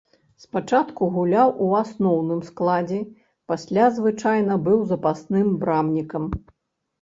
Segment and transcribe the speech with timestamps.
[0.43, 2.97] Спачатку гуляў у асноўным складзе,
[3.53, 6.25] пасля звычайна быў запасным брамнікам.